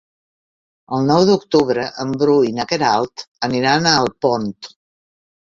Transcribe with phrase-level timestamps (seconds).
[0.95, 4.51] El nou d'octubre en Bru i na Queralt aniran a Alpont.